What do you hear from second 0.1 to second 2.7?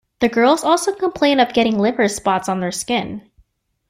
The girls also complain of getting liver spots on